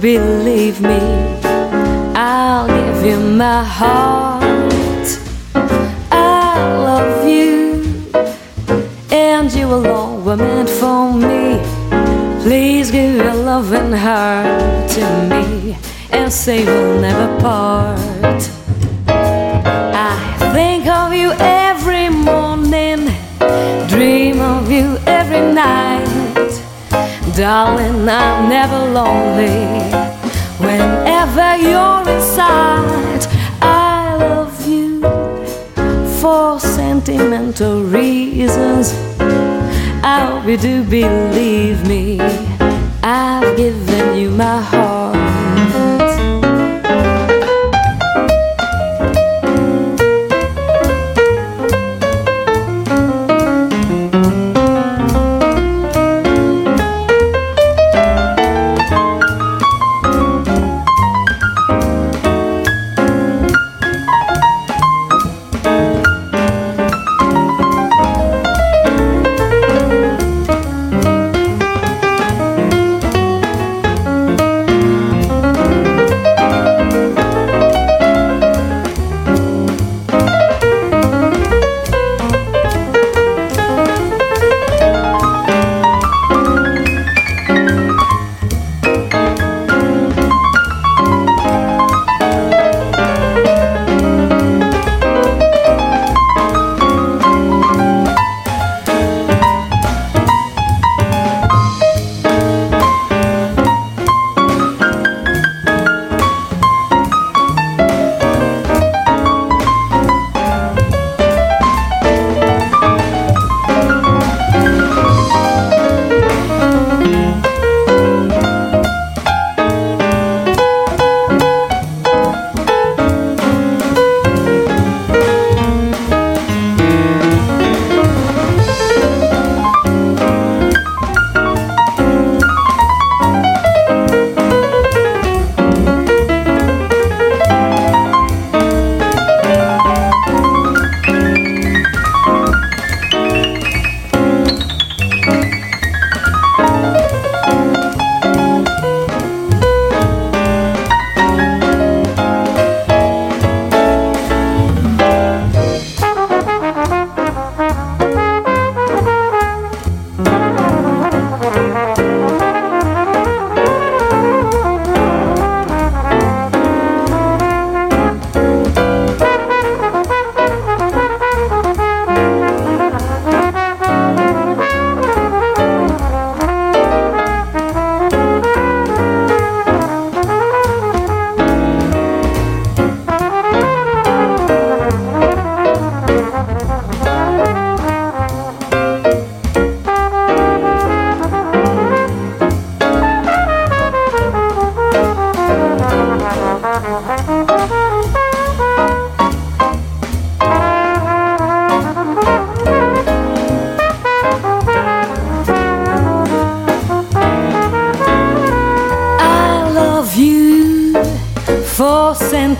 [0.00, 1.00] Believe me.
[2.14, 4.42] I'll give you my heart.
[6.12, 7.82] I love you,
[9.10, 11.60] and you alone were meant for me.
[12.42, 15.76] Please give your loving heart to me,
[16.12, 18.40] and say we'll never part.
[19.08, 23.10] I think of you every morning,
[23.88, 26.07] dream of you every night.
[27.38, 29.62] Darling, I'm never lonely.
[30.58, 33.24] Whenever you're inside,
[33.62, 35.02] I love you
[36.20, 38.92] for sentimental reasons.
[40.02, 42.18] I hope you do believe me.
[43.04, 45.37] I've given you my heart.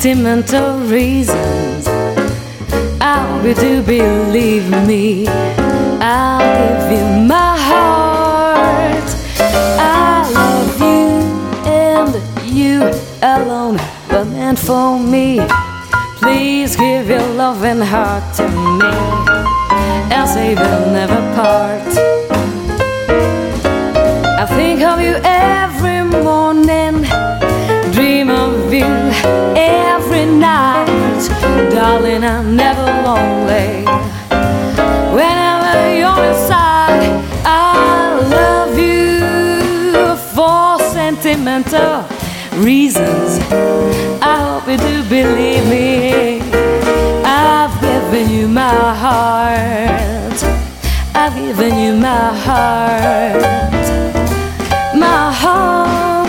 [0.01, 1.89] Sentimental reasons.
[3.01, 5.27] I'll you do believe me.
[5.27, 9.09] I'll give you my heart.
[9.81, 11.09] I love you
[11.67, 12.15] and
[12.47, 12.83] you
[13.23, 13.79] alone,
[14.09, 15.41] but meant for me.
[16.19, 18.47] Please give your loving heart to
[18.79, 18.93] me,
[20.15, 21.91] else we will never part.
[24.43, 27.03] I think of you every morning,
[27.93, 29.09] dream of you
[32.09, 32.25] darling.
[32.25, 33.85] I'm never lonely.
[35.15, 42.05] Whenever you're inside, I love you for sentimental
[42.63, 43.39] reasons.
[44.23, 46.41] I hope you do believe me.
[47.25, 50.43] I've given you my heart.
[51.15, 53.43] I've given you my heart.
[54.95, 56.29] My heart.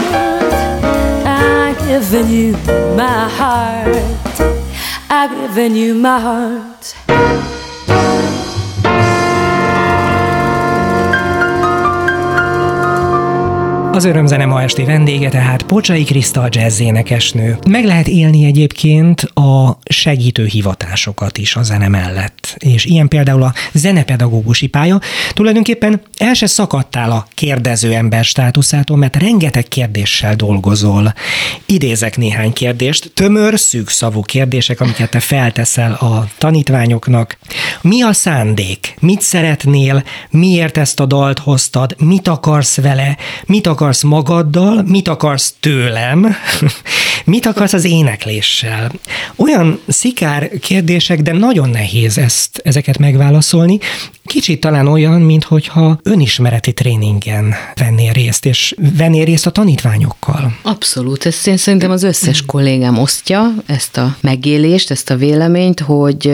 [1.25, 2.51] I've given you
[2.95, 4.18] my heart.
[5.11, 7.58] I've given you my heart.
[13.91, 17.57] Az örömzene ma esti vendége tehát Pocsai Kriszta jazz énekesnő.
[17.67, 22.55] Meg lehet élni egyébként a segítő hivatásokat is a zene mellett.
[22.57, 24.99] És ilyen például a zenepedagógusi pálya.
[25.33, 31.13] Tulajdonképpen el se szakadtál a kérdező ember státuszától, mert rengeteg kérdéssel dolgozol.
[31.65, 37.37] Idézek néhány kérdést, tömör, szűkszavú kérdések, amiket te felteszel a tanítványoknak.
[37.81, 38.95] Mi a szándék?
[38.99, 40.03] Mit szeretnél?
[40.29, 41.95] Miért ezt a dalt hoztad?
[41.99, 43.17] Mit akarsz vele?
[43.45, 46.35] Mit akarsz akarsz magaddal, mit akarsz tőlem,
[47.25, 48.91] mit akarsz az énekléssel.
[49.35, 53.79] Olyan szikár kérdések, de nagyon nehéz ezt, ezeket megválaszolni.
[54.25, 60.57] Kicsit talán olyan, mintha önismereti tréningen vennél részt, és vennél részt a tanítványokkal.
[60.61, 66.33] Abszolút, ezt én szerintem az összes kollégám osztja, ezt a megélést, ezt a véleményt, hogy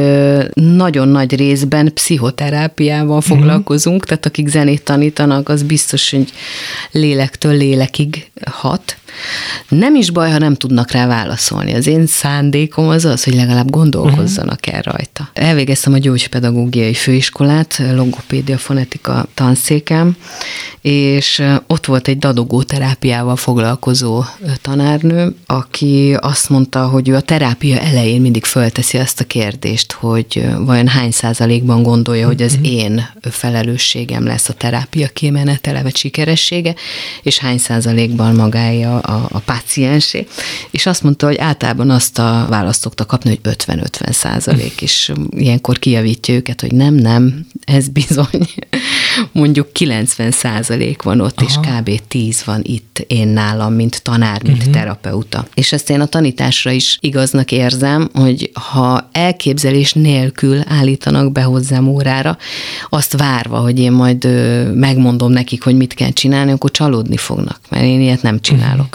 [0.53, 3.25] nagyon nagy részben pszichoterápiával mhm.
[3.25, 6.31] foglalkozunk, tehát akik zenét tanítanak, az biztos, hogy
[7.35, 8.97] lélektől lélekig hat,
[9.69, 11.73] nem is baj, ha nem tudnak rá válaszolni.
[11.73, 15.29] Az én szándékom az az, hogy legalább gondolkozzanak el rajta.
[15.33, 20.15] Elvégeztem a gyógypedagógiai főiskolát, logopédia fonetika tanszékem,
[20.81, 24.23] és ott volt egy dadogó terápiával foglalkozó
[24.61, 30.45] tanárnő, aki azt mondta, hogy ő a terápia elején mindig fölteszi azt a kérdést, hogy
[30.57, 32.63] vajon hány százalékban gondolja, hogy az mhm.
[32.63, 36.75] én felelősségem lesz a terápia kimenetele vagy sikeressége,
[37.23, 40.27] és hány százalékban magája a, a páciensé,
[40.71, 45.79] és azt mondta, hogy általában azt a választ szokta kapni, hogy 50-50 százalék, és ilyenkor
[45.79, 48.47] kijavítja őket, hogy nem, nem, ez bizony
[49.31, 51.47] mondjuk 90 százalék van ott, Aha.
[51.49, 52.01] és kb.
[52.07, 54.73] 10 van itt én nálam, mint tanár, mint uh-huh.
[54.73, 55.47] terapeuta.
[55.53, 61.87] És ezt én a tanításra is igaznak érzem, hogy ha elképzelés nélkül állítanak be hozzám
[61.87, 62.37] órára,
[62.89, 64.27] azt várva, hogy én majd
[64.75, 68.85] megmondom nekik, hogy mit kell csinálni, akkor csalódni fognak, mert én ilyet nem csinálok.
[68.85, 68.94] Uh-huh.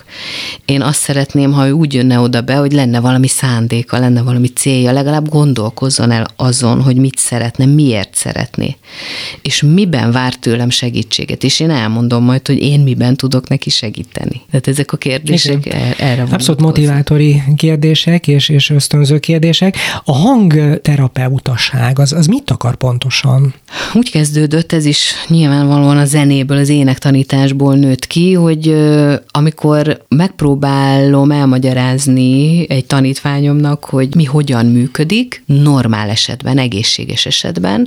[0.64, 4.48] Én azt szeretném, ha ő úgy jönne oda be, hogy lenne valami szándéka, lenne valami
[4.48, 8.76] célja, legalább gondolkozzon el azon, hogy mit szeretne, miért szeretné,
[9.42, 14.40] és miben vár tőlem segítséget, és én elmondom majd, hogy én miben tudok neki segíteni.
[14.50, 15.80] Tehát ezek a kérdések Igen.
[15.80, 16.32] Er- erre van.
[16.32, 19.76] Abszolút motivátori kérdések és, és ösztönző kérdések.
[20.04, 23.54] A hangterapeutaság az, az mit akar pontosan?
[23.94, 28.74] Úgy kezdődött, ez is nyilvánvalóan a zenéből, az énektanításból nőtt ki, hogy
[29.30, 37.86] amikor megpróbálom elmagyarázni egy tanítványomnak, hogy mi hogyan működik, normál esetben, egészséges esetben,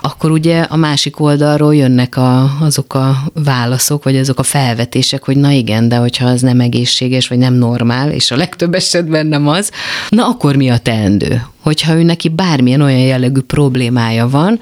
[0.00, 5.36] akkor ugye a másik oldalról jönnek a, azok a válaszok, vagy azok a felvetések, hogy
[5.36, 9.48] na igen, de hogyha az nem egészséges, vagy nem normál, és a legtöbb esetben nem
[9.48, 9.70] az,
[10.08, 11.42] na akkor mi a teendő?
[11.66, 14.60] Hogyha ő neki bármilyen olyan jellegű problémája van,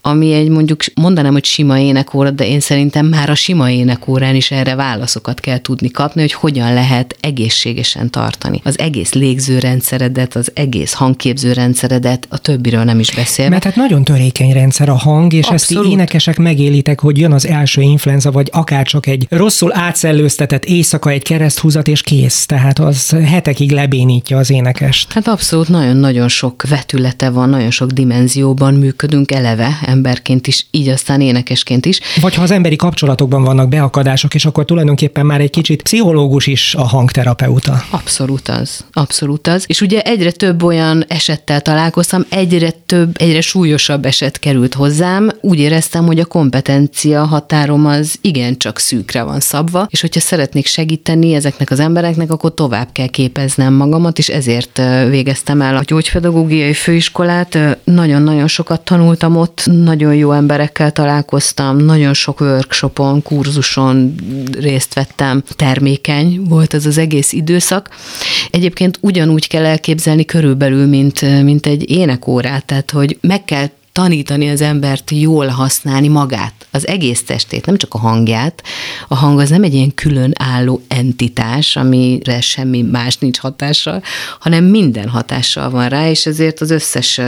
[0.00, 4.50] ami egy mondjuk mondanám, hogy sima énekóra, de én szerintem már a sima énekórán is
[4.50, 8.60] erre válaszokat kell tudni kapni, hogy hogyan lehet egészségesen tartani.
[8.64, 13.48] Az egész légzőrendszeredet, az egész hangképzőrendszeredet, a többiről nem is beszél.
[13.48, 15.84] Mert hát nagyon törékeny rendszer a hang, és Abszolút.
[15.84, 21.10] ezt énekesek megélitek, hogy jön az első influenza, vagy akár csak egy rosszul átszellőztetett éjszaka,
[21.10, 22.46] egy kereszthúzat, és kész.
[22.46, 25.12] Tehát az hetekig lebénítja az énekest.
[25.12, 31.20] Hát abszolút nagyon-nagyon sok vetülete van, nagyon sok dimenzióban működünk eleve, emberként is, így aztán
[31.20, 32.00] énekesként is.
[32.20, 36.74] Vagy ha az emberi kapcsolatokban vannak beakadások, és akkor tulajdonképpen már egy kicsit pszichológus is
[36.74, 37.84] a hangterapeuta.
[37.90, 39.64] Abszolút az, abszolút az.
[39.66, 45.30] És ugye egyre több olyan esettel találkoztam, egyre több, egyre súlyosabb eset került hozzám.
[45.40, 51.34] Úgy éreztem, hogy a kompetencia határom az igencsak szűkre van szabva, és hogyha szeretnék segíteni
[51.34, 55.82] ezeknek az embereknek, akkor tovább kell képeznem magamat, és ezért végeztem el a
[56.24, 57.58] gyógypedagógiai főiskolát.
[57.84, 64.14] Nagyon-nagyon sokat tanultam ott, nagyon jó emberekkel találkoztam, nagyon sok workshopon, kurzuson
[64.58, 65.42] részt vettem.
[65.56, 67.88] Termékeny volt ez az egész időszak.
[68.50, 74.60] Egyébként ugyanúgy kell elképzelni körülbelül, mint, mint egy énekórát, tehát hogy meg kell tanítani az
[74.60, 78.62] embert jól használni magát, az egész testét, nem csak a hangját.
[79.08, 84.02] A hang az nem egy ilyen külön álló entitás, amire semmi más nincs hatással,
[84.40, 87.20] hanem minden hatással van rá, és ezért az összes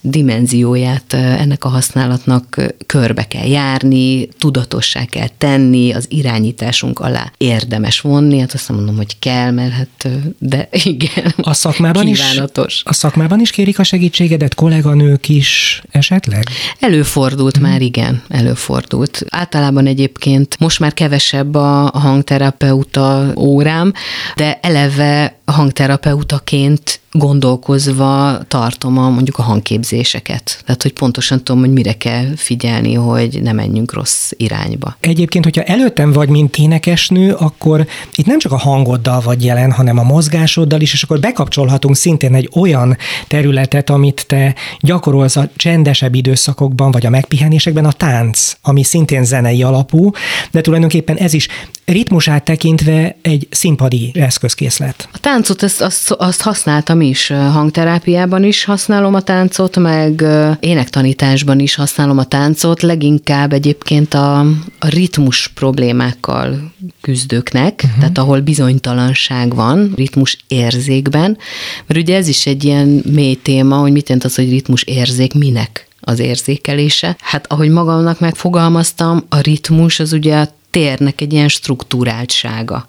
[0.00, 8.38] dimenzióját ennek a használatnak körbe kell járni, tudatossá kell tenni, az irányításunk alá érdemes vonni,
[8.38, 12.74] hát azt mondom, hogy kell, mert hát, de igen, a szakmában kívánatos.
[12.74, 16.42] Is, a szakmában is kérik a segítségedet, kolléganők is esetleg?
[16.80, 17.68] Előfordult hmm.
[17.68, 19.22] már, igen, előfordult.
[19.28, 23.92] Általában egyébként most már kevesebb a hangterapeuta órám,
[24.34, 30.62] de eleve hangterapeutaként gondolkozva tartom a, mondjuk a hangképzéseket.
[30.64, 34.96] Tehát, hogy pontosan tudom, hogy mire kell figyelni, hogy ne menjünk rossz irányba.
[35.00, 39.98] Egyébként, hogyha előttem vagy, mint énekesnő, akkor itt nem csak a hangoddal vagy jelen, hanem
[39.98, 42.96] a mozgásoddal is, és akkor bekapcsolhatunk szintén egy olyan
[43.28, 49.62] területet, amit te gyakorolsz a csendesebb időszakokban, vagy a megpihenésekben, a tánc, ami szintén zenei
[49.62, 50.10] alapú,
[50.50, 51.48] de tulajdonképpen ez is
[51.92, 55.08] ritmusát tekintve egy színpadi eszközkészlet.
[55.12, 60.24] A táncot azt, azt, azt használtam is, hangterápiában is használom a táncot, meg
[60.60, 64.38] énektanításban is használom a táncot, leginkább egyébként a,
[64.78, 67.98] a ritmus problémákkal küzdőknek, uh-huh.
[67.98, 71.38] tehát ahol bizonytalanság van, ritmus érzékben,
[71.86, 75.34] mert ugye ez is egy ilyen mély téma, hogy mit jelent az, hogy ritmus érzék,
[75.34, 77.16] minek az érzékelése.
[77.20, 82.88] Hát ahogy magamnak megfogalmaztam, a ritmus az ugye térnek egy ilyen struktúráltsága.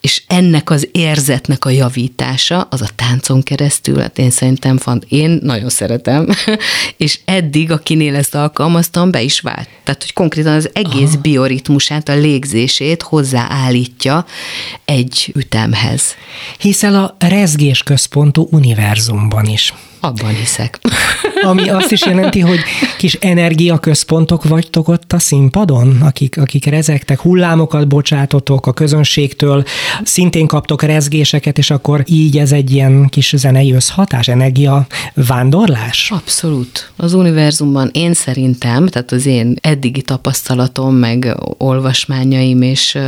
[0.00, 5.38] És ennek az érzetnek a javítása, az a táncon keresztül, hát én szerintem fant, én
[5.42, 6.28] nagyon szeretem,
[6.96, 9.68] és eddig, akinél ezt alkalmaztam, be is vált.
[9.84, 11.20] Tehát, hogy konkrétan az egész Aha.
[11.20, 14.26] bioritmusát, a légzését hozzáállítja
[14.84, 16.14] egy ütemhez.
[16.58, 19.72] Hiszel a rezgés központú univerzumban is.
[20.04, 20.78] Abban hiszek.
[21.50, 22.58] Ami azt is jelenti, hogy
[22.98, 29.64] kis energiaközpontok vagytok ott a színpadon, akik, akik rezegtek, hullámokat bocsátotok a közönségtől,
[30.02, 36.10] szintén kaptok rezgéseket, és akkor így ez egy ilyen kis zenei összhatás, energia vándorlás?
[36.14, 36.90] Abszolút.
[36.96, 42.98] Az univerzumban én szerintem, tehát az én eddigi tapasztalatom, meg olvasmányaim és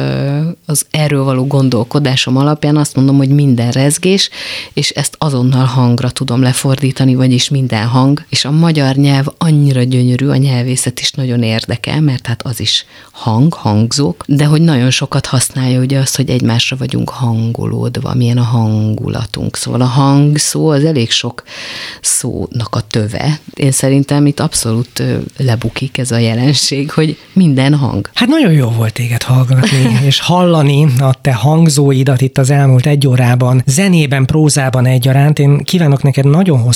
[0.66, 4.30] az erről való gondolkodásom alapján azt mondom, hogy minden rezgés,
[4.72, 9.82] és ezt azonnal hangra tudom lefordítani fordítani, vagyis minden hang, és a magyar nyelv annyira
[9.82, 14.90] gyönyörű, a nyelvészet is nagyon érdekel, mert hát az is hang, hangzók, de hogy nagyon
[14.90, 19.56] sokat használja ugye azt, hogy egymásra vagyunk hangolódva, milyen a hangulatunk.
[19.56, 21.42] Szóval a hang szó az elég sok
[22.00, 23.38] szónak a töve.
[23.54, 25.02] Én szerintem itt abszolút
[25.36, 28.10] lebukik ez a jelenség, hogy minden hang.
[28.14, 33.06] Hát nagyon jó volt téged hallgatni, és hallani a te hangzóidat itt az elmúlt egy
[33.06, 35.38] órában, zenében, prózában egyaránt.
[35.38, 36.72] Én kívánok neked nagyon hosszú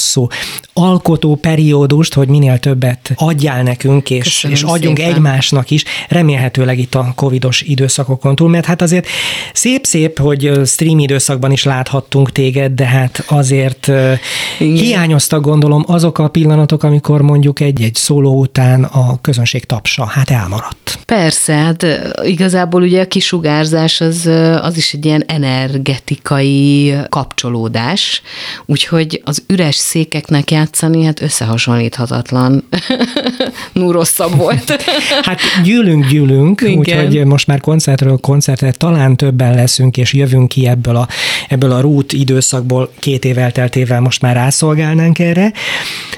[0.73, 5.15] alkotó periódust, hogy minél többet adjál nekünk, és, és adjunk szépen.
[5.15, 9.07] egymásnak is, remélhetőleg itt a covidos időszakokon túl, mert hát azért
[9.53, 14.77] szép-szép, hogy stream időszakban is láthattunk téged, de hát azért Igen.
[14.77, 20.99] hiányoztak gondolom azok a pillanatok, amikor mondjuk egy-egy szóló után a közönség tapsa, hát elmaradt.
[21.07, 21.87] Persze, hát
[22.23, 24.27] igazából ugye a kisugárzás az,
[24.61, 28.23] az is egy ilyen energetikai kapcsolódás,
[28.67, 32.65] úgyhogy az üres székeknek játszani, hát összehasonlíthatatlan.
[33.73, 34.83] Nú, rosszabb volt.
[35.27, 40.97] hát gyűlünk, gyűlünk, úgyhogy most már koncertről koncertre talán többen leszünk, és jövünk ki ebből
[40.97, 41.09] a,
[41.49, 45.53] ebből a rút időszakból két év elteltével most már rászolgálnánk erre.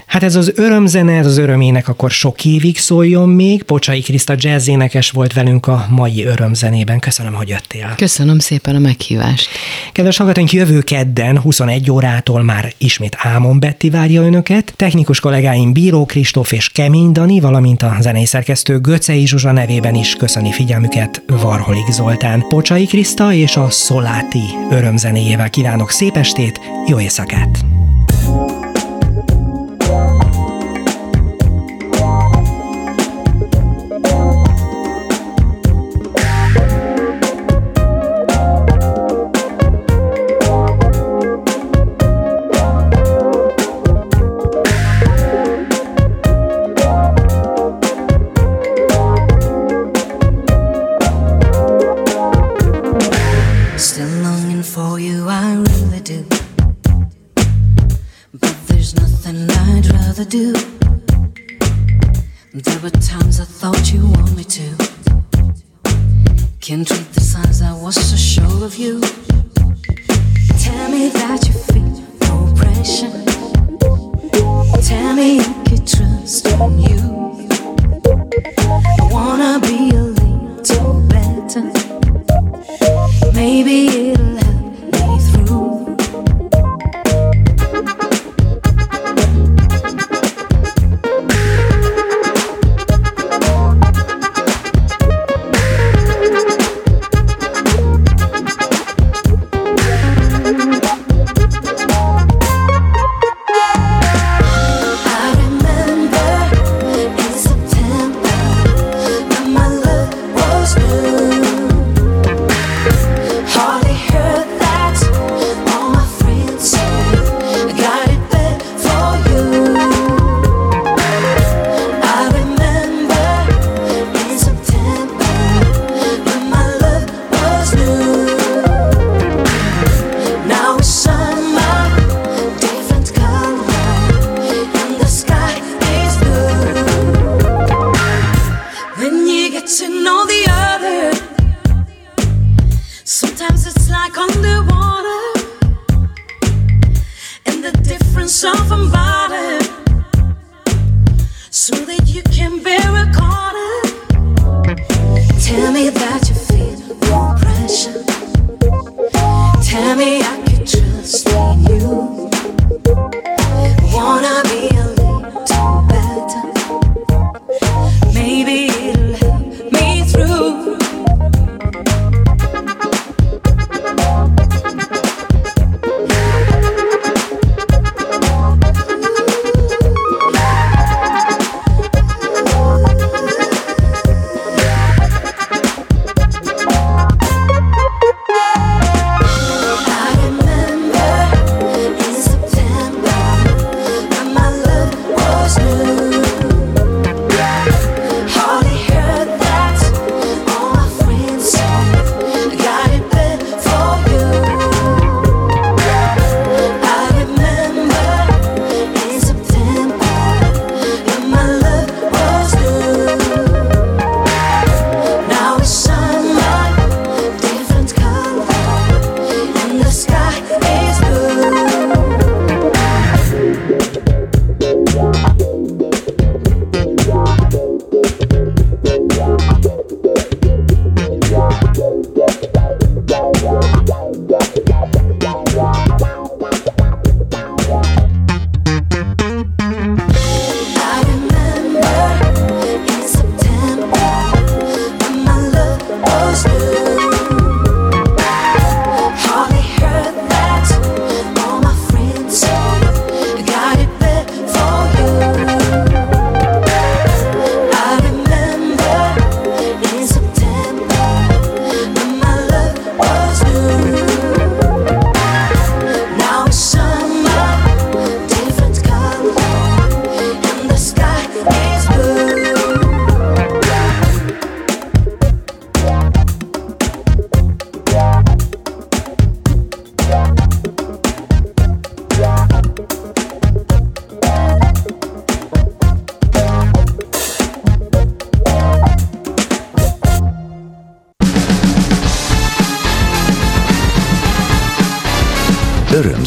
[0.07, 3.62] Hát ez az örömzene, ez az örömének akkor sok évig szóljon még.
[3.62, 6.99] Pocsai Kriszta jazzénekes volt velünk a mai örömzenében.
[6.99, 7.93] Köszönöm, hogy jöttél.
[7.97, 9.49] Köszönöm szépen a meghívást.
[9.93, 14.73] Kedves hallgatóink, jövő kedden 21 órától már ismét Ámon Betti várja önöket.
[14.77, 20.15] Technikus kollégáim Bíró Kristóf és Kemény Dani, valamint a zenei szerkesztő Göcei Zsuzsa nevében is
[20.15, 22.45] köszöni figyelmüket Varholik Zoltán.
[22.49, 27.80] Pocsai Kriszta és a Szoláti örömzenéjével kívánok szép estét, jó éjszakát!